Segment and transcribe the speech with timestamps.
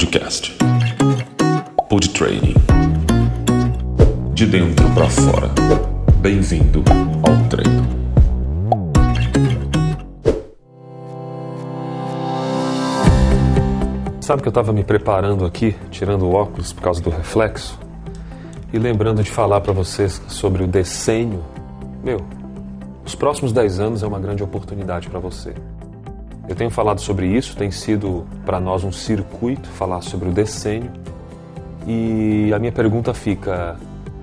[0.00, 0.56] Podcast.
[1.90, 2.54] Pod Training.
[4.32, 5.50] De dentro para fora.
[6.22, 6.82] Bem-vindo
[7.22, 7.86] ao treino.
[14.22, 17.78] Sabe que eu estava me preparando aqui, tirando o óculos por causa do reflexo,
[18.72, 21.44] e lembrando de falar para vocês sobre o desenho.
[22.02, 22.24] Meu,
[23.04, 25.52] os próximos 10 anos é uma grande oportunidade para você.
[26.50, 30.90] Eu tenho falado sobre isso, tem sido para nós um circuito falar sobre o decênio.
[31.86, 33.76] E a minha pergunta fica: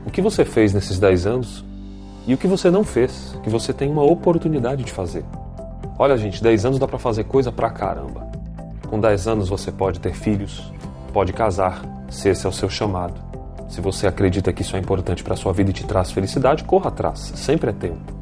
[0.05, 1.63] o que você fez nesses 10 anos
[2.27, 5.23] e o que você não fez, que você tem uma oportunidade de fazer?
[5.97, 8.27] Olha, gente, 10 anos dá para fazer coisa pra caramba.
[8.89, 10.69] Com 10 anos você pode ter filhos,
[11.13, 13.21] pode casar, se esse é o seu chamado.
[13.69, 16.89] Se você acredita que isso é importante para sua vida e te traz felicidade, corra
[16.89, 18.13] atrás, sempre é tempo.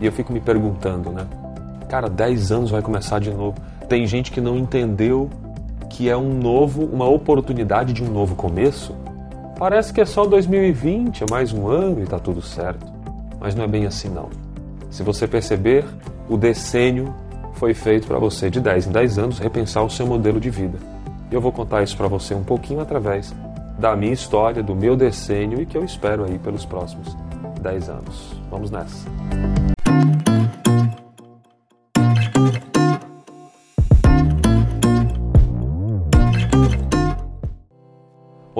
[0.00, 1.26] E eu fico me perguntando, né?
[1.90, 3.56] Cara, 10 anos vai começar de novo.
[3.88, 5.28] Tem gente que não entendeu
[5.88, 8.94] que é um novo, uma oportunidade de um novo começo.
[9.58, 12.86] Parece que é só 2020, é mais um ano e tá tudo certo.
[13.40, 14.28] Mas não é bem assim não.
[14.88, 15.84] Se você perceber,
[16.28, 17.12] o decênio
[17.54, 20.78] foi feito para você de 10 em 10 anos repensar o seu modelo de vida.
[21.28, 23.34] E eu vou contar isso para você um pouquinho através
[23.80, 27.16] da minha história, do meu decênio e que eu espero aí pelos próximos
[27.60, 28.36] 10 anos.
[28.48, 29.59] Vamos nessa.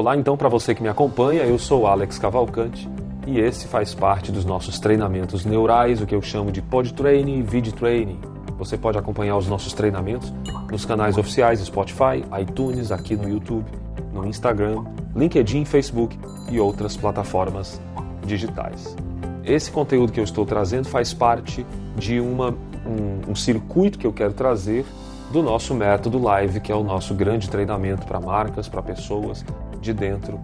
[0.00, 2.88] Olá, então, para você que me acompanha, eu sou Alex Cavalcante
[3.26, 7.40] e esse faz parte dos nossos treinamentos neurais, o que eu chamo de Pod Training
[7.40, 8.18] e Vid Training.
[8.56, 10.32] Você pode acompanhar os nossos treinamentos
[10.72, 13.66] nos canais oficiais Spotify, iTunes, aqui no YouTube,
[14.10, 14.84] no Instagram,
[15.14, 16.18] LinkedIn, Facebook
[16.50, 17.78] e outras plataformas
[18.24, 18.96] digitais.
[19.44, 22.54] Esse conteúdo que eu estou trazendo faz parte de uma,
[22.86, 24.86] um, um circuito que eu quero trazer
[25.30, 29.44] do nosso método live, que é o nosso grande treinamento para marcas, para pessoas,
[29.80, 30.38] de dentro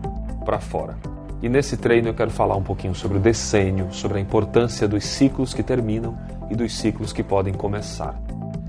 [0.45, 0.97] para fora.
[1.43, 5.05] E nesse treino eu quero falar um pouquinho sobre o decênio, sobre a importância dos
[5.05, 6.17] ciclos que terminam
[6.51, 8.15] e dos ciclos que podem começar.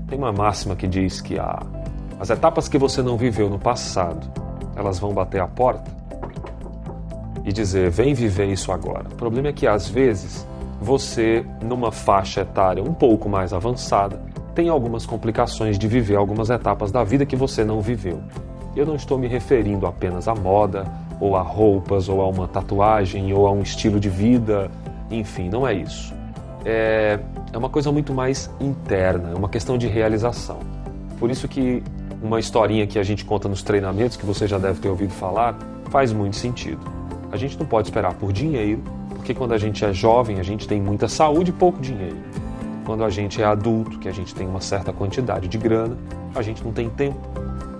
[0.06, 1.36] Tem uma máxima que diz que
[2.20, 4.26] as etapas que você não viveu no passado,
[4.76, 5.90] elas vão bater a porta
[7.44, 9.06] e dizer: vem viver isso agora.
[9.10, 10.46] O problema é que às vezes
[10.80, 14.20] você, numa faixa etária um pouco mais avançada,
[14.54, 18.20] tem algumas complicações de viver algumas etapas da vida que você não viveu.
[18.78, 20.86] Eu não estou me referindo apenas à moda,
[21.18, 24.70] ou a roupas, ou a uma tatuagem, ou a um estilo de vida,
[25.10, 26.14] enfim, não é isso.
[26.64, 27.18] É,
[27.52, 30.60] é uma coisa muito mais interna, é uma questão de realização.
[31.18, 31.82] Por isso que
[32.22, 35.58] uma historinha que a gente conta nos treinamentos, que você já deve ter ouvido falar,
[35.90, 36.78] faz muito sentido.
[37.32, 40.68] A gente não pode esperar por dinheiro, porque quando a gente é jovem, a gente
[40.68, 42.18] tem muita saúde e pouco dinheiro.
[42.86, 45.98] Quando a gente é adulto, que a gente tem uma certa quantidade de grana,
[46.32, 47.18] a gente não tem tempo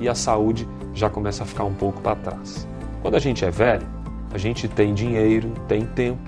[0.00, 0.66] e a saúde
[0.98, 2.66] já começa a ficar um pouco para trás.
[3.00, 3.86] Quando a gente é velho,
[4.32, 6.20] a gente tem dinheiro, tem tempo,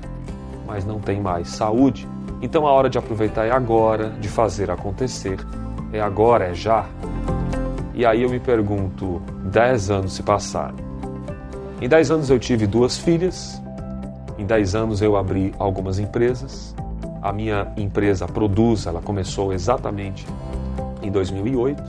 [0.67, 2.09] mas não tem mais saúde.
[2.41, 5.39] Então a hora de aproveitar é agora, de fazer acontecer.
[5.93, 6.87] É agora, é já.
[7.93, 10.77] E aí eu me pergunto, 10 anos se passaram.
[11.81, 13.61] Em 10 anos eu tive duas filhas,
[14.39, 16.75] em 10 anos eu abri algumas empresas.
[17.21, 20.27] A minha empresa Produz, ela começou exatamente
[21.03, 21.83] em 2008,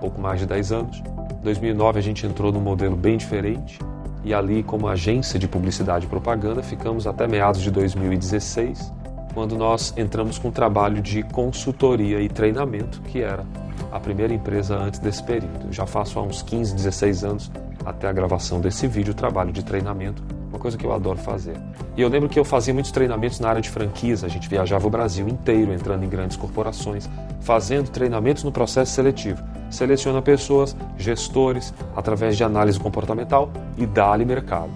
[0.00, 1.02] pouco mais de 10 anos.
[1.42, 3.78] 2009 a gente entrou num modelo bem diferente
[4.24, 8.92] e ali como agência de publicidade e propaganda ficamos até meados de 2016,
[9.34, 13.44] quando nós entramos com um trabalho de consultoria e treinamento, que era
[13.90, 15.66] a primeira empresa antes desse período.
[15.66, 17.50] Eu já faço há uns 15, 16 anos
[17.84, 21.56] até a gravação desse vídeo, trabalho de treinamento, uma coisa que eu adoro fazer.
[21.96, 24.86] E eu lembro que eu fazia muitos treinamentos na área de franquias, a gente viajava
[24.86, 27.10] o Brasil inteiro, entrando em grandes corporações,
[27.40, 34.70] fazendo treinamentos no processo seletivo seleciona pessoas, gestores, através de análise comportamental e dá-lhe mercado.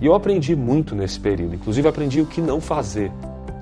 [0.00, 3.12] E eu aprendi muito nesse período, inclusive aprendi o que não fazer,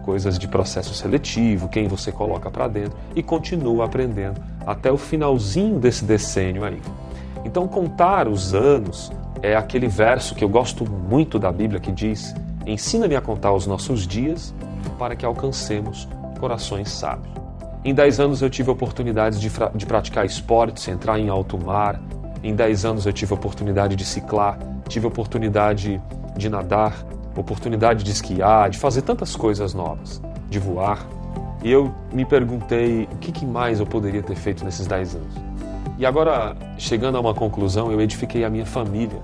[0.08, 5.78] coisas de processo seletivo, quem você coloca para dentro e continuo aprendendo até o finalzinho
[5.78, 6.81] desse decênio aí.
[7.44, 12.34] Então contar os anos é aquele verso que eu gosto muito da Bíblia que diz:
[12.66, 14.54] "Ensina-me a contar os nossos dias
[14.98, 16.08] para que alcancemos
[16.40, 17.47] corações sábios".
[17.84, 22.00] Em 10 anos eu tive oportunidades de, de praticar esportes, entrar em alto mar.
[22.42, 24.58] Em 10 anos eu tive oportunidade de ciclar,
[24.88, 26.00] tive oportunidade
[26.36, 27.04] de nadar,
[27.36, 30.20] oportunidade de esquiar, de fazer tantas coisas novas,
[30.50, 31.06] de voar.
[31.62, 35.34] E eu me perguntei o que, que mais eu poderia ter feito nesses 10 anos.
[35.98, 39.20] E agora, chegando a uma conclusão, eu edifiquei a minha família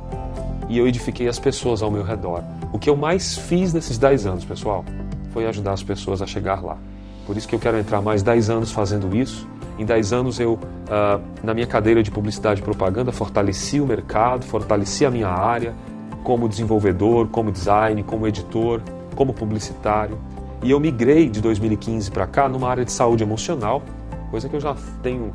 [0.69, 2.43] e eu edifiquei as pessoas ao meu redor.
[2.73, 4.85] O que eu mais fiz nesses 10 anos, pessoal,
[5.31, 6.79] foi ajudar as pessoas a chegar lá.
[7.27, 9.49] Por isso que eu quero entrar mais 10 anos fazendo isso
[9.79, 14.45] Em 10 anos eu, uh, na minha cadeira de publicidade e propaganda, fortaleci o mercado,
[14.45, 15.75] fortaleci a minha área
[16.23, 18.81] como desenvolvedor, como design, como editor,
[19.15, 20.19] como publicitário.
[20.63, 23.83] E eu migrei de 2015 para cá numa área de saúde emocional,
[24.31, 25.31] coisa que eu já tenho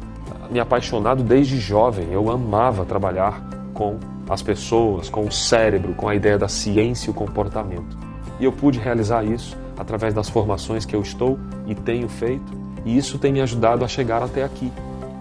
[0.50, 2.08] me apaixonado desde jovem.
[2.12, 3.40] Eu amava trabalhar
[3.74, 3.98] com
[4.28, 7.98] as pessoas, com o cérebro, com a ideia da ciência e o comportamento.
[8.40, 12.52] E eu pude realizar isso através das formações que eu estou e tenho feito,
[12.86, 14.72] e isso tem me ajudado a chegar até aqui,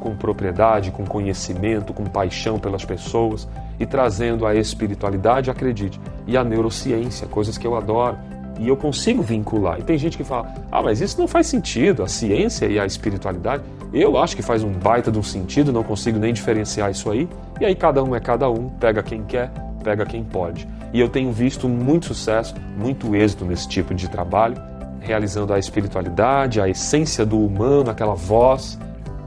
[0.00, 6.44] com propriedade, com conhecimento, com paixão pelas pessoas e trazendo a espiritualidade, acredite, e a
[6.44, 8.16] neurociência, coisas que eu adoro.
[8.58, 9.78] E eu consigo vincular.
[9.78, 12.84] E tem gente que fala: ah, mas isso não faz sentido, a ciência e a
[12.84, 13.62] espiritualidade.
[13.92, 17.28] Eu acho que faz um baita de um sentido, não consigo nem diferenciar isso aí.
[17.60, 19.50] E aí cada um é cada um, pega quem quer,
[19.84, 20.66] pega quem pode.
[20.92, 24.56] E eu tenho visto muito sucesso, muito êxito nesse tipo de trabalho,
[25.00, 28.78] realizando a espiritualidade, a essência do humano, aquela voz,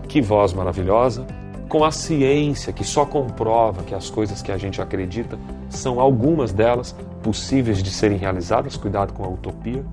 [0.07, 1.25] que voz maravilhosa,
[1.69, 5.37] com a ciência que só comprova que as coisas que a gente acredita
[5.69, 8.75] são algumas delas possíveis de serem realizadas.
[8.75, 9.83] Cuidado com a utopia,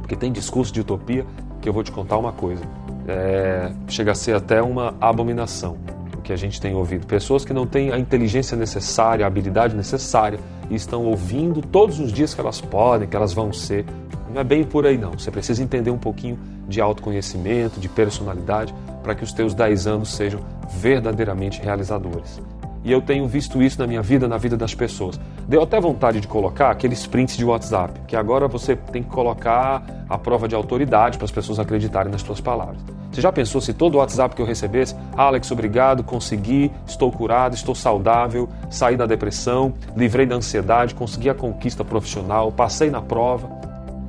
[0.00, 1.26] porque tem discurso de utopia
[1.60, 2.62] que eu vou te contar uma coisa
[3.10, 5.76] é, chega a ser até uma abominação
[6.16, 7.06] o que a gente tem ouvido.
[7.06, 10.38] Pessoas que não têm a inteligência necessária, a habilidade necessária
[10.70, 13.84] e estão ouvindo todos os dias que elas podem, que elas vão ser.
[14.32, 15.12] Não é bem por aí não.
[15.12, 16.38] Você precisa entender um pouquinho
[16.68, 18.72] de autoconhecimento, de personalidade,
[19.02, 20.40] para que os teus 10 anos sejam
[20.70, 22.40] verdadeiramente realizadores.
[22.82, 25.20] E eu tenho visto isso na minha vida, na vida das pessoas.
[25.46, 29.84] Deu até vontade de colocar aqueles prints de WhatsApp, que agora você tem que colocar
[30.08, 32.80] a prova de autoridade para as pessoas acreditarem nas suas palavras.
[33.10, 37.54] Você já pensou se todo o WhatsApp que eu recebesse, Alex, obrigado, consegui, estou curado,
[37.54, 43.50] estou saudável, saí da depressão, livrei da ansiedade, consegui a conquista profissional, passei na prova.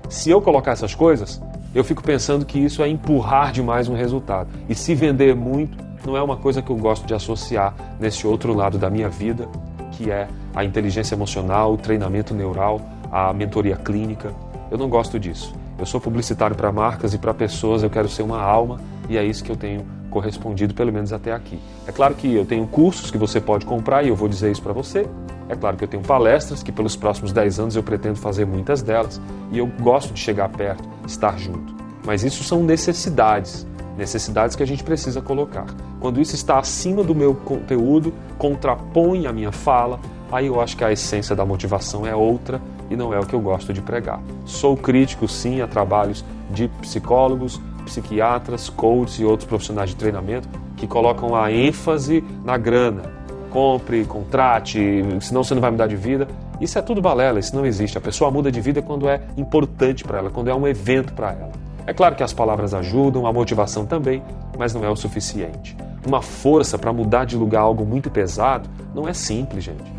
[0.08, 1.42] Se eu colocar essas coisas,
[1.74, 4.50] eu fico pensando que isso é empurrar demais um resultado.
[4.70, 8.54] E se vender muito, não é uma coisa que eu gosto de associar nesse outro
[8.54, 9.48] lado da minha vida,
[9.94, 12.82] que é a inteligência emocional, o treinamento neural,
[13.12, 14.34] a mentoria clínica.
[14.70, 15.54] Eu não gosto disso.
[15.82, 18.80] Eu sou publicitário para marcas e para pessoas, eu quero ser uma alma
[19.10, 21.60] e é isso que eu tenho correspondido, pelo menos até aqui.
[21.88, 24.62] É claro que eu tenho cursos que você pode comprar e eu vou dizer isso
[24.62, 25.08] para você.
[25.50, 28.84] É claro que eu tenho palestras que pelos próximos 10 anos eu pretendo fazer muitas
[28.84, 29.20] delas
[29.52, 31.74] e eu gosto de chegar perto, estar junto.
[32.06, 33.66] Mas isso são necessidades,
[33.98, 35.66] necessidades que a gente precisa colocar.
[36.00, 40.00] Quando isso está acima do meu conteúdo, contrapõe a minha fala,
[40.32, 42.62] aí eu acho que a essência da motivação é outra
[42.92, 44.22] e não é o que eu gosto de pregar.
[44.46, 50.86] Sou crítico, sim, a trabalhos de psicólogos, psiquiatras, coaches e outros profissionais de treinamento que
[50.86, 53.04] colocam a ênfase na grana.
[53.50, 56.28] Compre, contrate, senão você não vai mudar de vida.
[56.60, 57.98] Isso é tudo balela, isso não existe.
[57.98, 61.32] A pessoa muda de vida quando é importante para ela, quando é um evento para
[61.32, 61.52] ela.
[61.88, 64.22] É claro que as palavras ajudam, a motivação também,
[64.58, 65.76] mas não é o suficiente.
[66.06, 69.92] Uma força para mudar de lugar algo muito pesado não é simples, gente.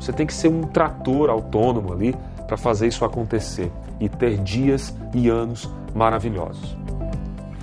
[0.00, 2.14] Você tem que ser um trator autônomo ali
[2.50, 3.70] para fazer isso acontecer
[4.00, 6.76] e ter dias e anos maravilhosos.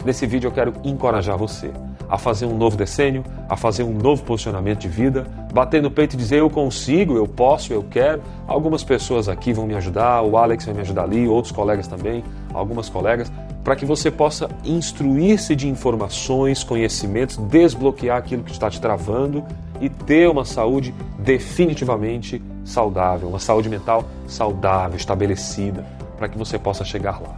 [0.05, 1.71] Nesse vídeo eu quero encorajar você
[2.09, 6.13] a fazer um novo decênio, a fazer um novo posicionamento de vida, bater no peito
[6.13, 8.21] e dizer eu consigo, eu posso, eu quero.
[8.47, 12.23] Algumas pessoas aqui vão me ajudar, o Alex vai me ajudar ali, outros colegas também,
[12.53, 13.29] algumas colegas,
[13.65, 19.43] para que você possa instruir-se de informações, conhecimentos, desbloquear aquilo que está te travando
[19.81, 25.85] e ter uma saúde definitivamente saudável, uma saúde mental saudável, estabelecida,
[26.17, 27.35] para que você possa chegar lá.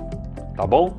[0.55, 0.93] Tá bom?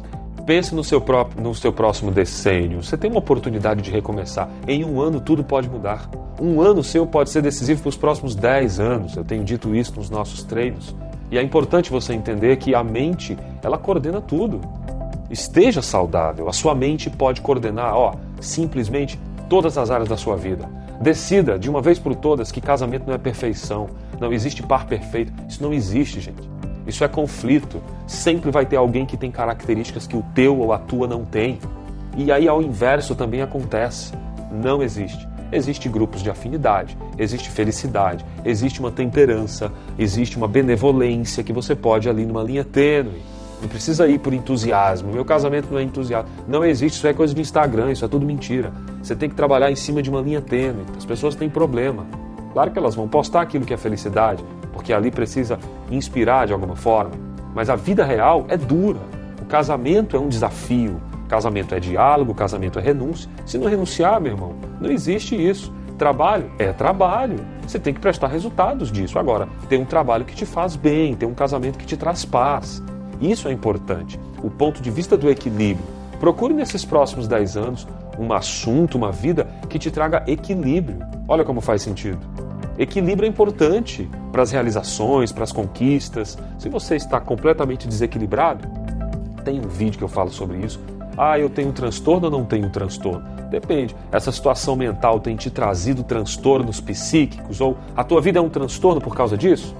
[0.46, 2.82] Pense no seu, próprio, no seu próximo decênio.
[2.82, 4.48] Você tem uma oportunidade de recomeçar.
[4.66, 6.08] Em um ano tudo pode mudar.
[6.40, 9.16] Um ano seu pode ser decisivo para os próximos 10 anos.
[9.16, 10.94] Eu tenho dito isso nos nossos treinos.
[11.30, 14.60] E é importante você entender que a mente, ela coordena tudo.
[15.30, 16.48] Esteja saudável.
[16.48, 20.68] A sua mente pode coordenar, ó, simplesmente todas as áreas da sua vida.
[21.00, 23.88] Decida de uma vez por todas que casamento não é perfeição,
[24.20, 25.32] não existe par perfeito.
[25.48, 26.48] Isso não existe, gente.
[26.86, 27.80] Isso é conflito.
[28.06, 31.58] Sempre vai ter alguém que tem características que o teu ou a tua não tem.
[32.16, 34.12] E aí, ao inverso, também acontece.
[34.52, 35.28] Não existe.
[35.52, 42.08] Existe grupos de afinidade, existe felicidade, existe uma temperança, existe uma benevolência que você pode
[42.08, 43.20] ali numa linha tênue.
[43.60, 45.12] Não precisa ir por entusiasmo.
[45.12, 46.30] Meu casamento não é entusiasmo.
[46.46, 48.72] Não existe, isso é coisa do Instagram, isso é tudo mentira.
[49.02, 50.84] Você tem que trabalhar em cima de uma linha tênue.
[50.96, 52.06] As pessoas têm problema.
[52.52, 55.58] Claro que elas vão postar aquilo que é felicidade, porque ali precisa
[55.90, 57.12] inspirar de alguma forma.
[57.54, 59.00] Mas a vida real é dura.
[59.40, 61.00] O casamento é um desafio.
[61.28, 63.30] Casamento é diálogo, casamento é renúncia.
[63.46, 65.72] Se não renunciar, meu irmão, não existe isso.
[65.96, 67.36] Trabalho é trabalho.
[67.66, 69.18] Você tem que prestar resultados disso.
[69.18, 72.82] Agora, tem um trabalho que te faz bem, tem um casamento que te traz paz.
[73.20, 74.18] Isso é importante.
[74.42, 75.86] O ponto de vista do equilíbrio.
[76.18, 77.88] Procure nesses próximos 10 anos
[78.18, 80.98] um assunto, uma vida que te traga equilíbrio.
[81.28, 82.18] Olha como faz sentido.
[82.78, 86.38] Equilíbrio é importante para as realizações, para as conquistas.
[86.58, 88.66] Se você está completamente desequilibrado,
[89.44, 90.80] tem um vídeo que eu falo sobre isso.
[91.16, 93.22] Ah, eu tenho transtorno ou não tenho transtorno?
[93.50, 93.94] Depende.
[94.12, 99.00] Essa situação mental tem te trazido transtornos psíquicos ou a tua vida é um transtorno
[99.00, 99.74] por causa disso?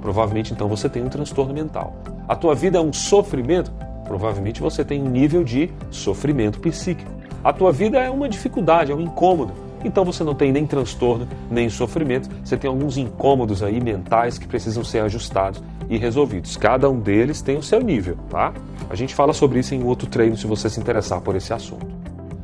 [0.00, 1.94] Provavelmente então você tem um transtorno mental.
[2.28, 3.72] A tua vida é um sofrimento?
[4.04, 7.10] Provavelmente você tem um nível de sofrimento psíquico.
[7.42, 9.52] A tua vida é uma dificuldade, é um incômodo.
[9.84, 14.46] Então você não tem nem transtorno, nem sofrimento, você tem alguns incômodos aí mentais que
[14.46, 16.56] precisam ser ajustados e resolvidos.
[16.56, 18.52] Cada um deles tem o seu nível, tá?
[18.90, 21.86] A gente fala sobre isso em outro treino se você se interessar por esse assunto.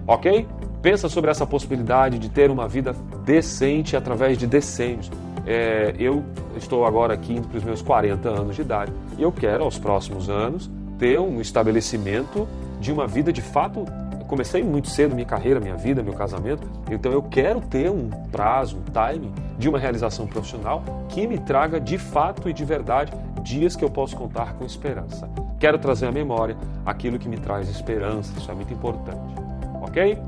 [0.06, 0.46] OK?
[0.82, 5.10] Pensa sobre essa possibilidade de ter uma vida decente através de decênios.
[5.46, 6.22] É, eu
[6.56, 9.78] estou agora aqui indo para os meus 40 anos de idade e eu quero, aos
[9.78, 12.48] próximos anos, ter um estabelecimento
[12.80, 13.84] de uma vida de fato.
[14.26, 18.78] Comecei muito cedo minha carreira, minha vida, meu casamento, então eu quero ter um prazo,
[18.78, 23.12] um time de uma realização profissional que me traga de fato e de verdade
[23.42, 25.28] dias que eu posso contar com esperança.
[25.60, 29.34] Quero trazer à memória aquilo que me traz esperança, isso é muito importante.
[29.82, 30.18] Ok?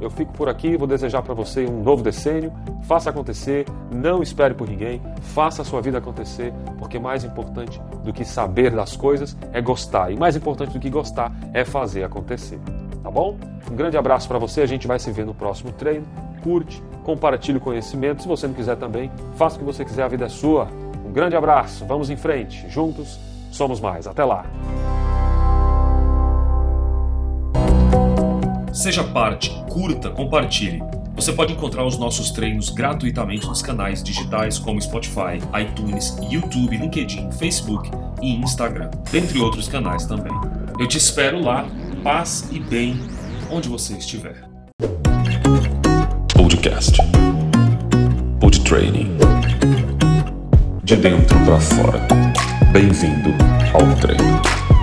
[0.00, 2.52] Eu fico por aqui, vou desejar para você um novo decênio.
[2.82, 8.12] Faça acontecer, não espere por ninguém, faça a sua vida acontecer, porque mais importante do
[8.12, 12.58] que saber das coisas é gostar, e mais importante do que gostar é fazer acontecer.
[13.04, 13.36] Tá bom?
[13.70, 16.06] Um grande abraço para você, a gente vai se ver no próximo treino.
[16.42, 18.22] Curte, compartilhe o conhecimento.
[18.22, 20.68] Se você não quiser também, faça o que você quiser, a vida é sua.
[21.04, 23.20] Um grande abraço, vamos em frente, juntos
[23.52, 24.06] somos mais.
[24.06, 24.46] Até lá!
[28.72, 30.82] Seja parte, curta, compartilhe.
[31.14, 37.30] Você pode encontrar os nossos treinos gratuitamente nos canais digitais como Spotify, iTunes, YouTube, LinkedIn,
[37.32, 37.90] Facebook
[38.22, 40.32] e Instagram, dentre outros canais também.
[40.78, 41.66] Eu te espero lá,
[42.04, 43.00] paz e bem,
[43.50, 44.44] onde você estiver.
[46.34, 46.98] Podcast.
[48.38, 49.16] Pod Training.
[50.84, 52.06] De dentro para fora.
[52.72, 53.30] Bem-vindo
[53.72, 54.73] ao treino.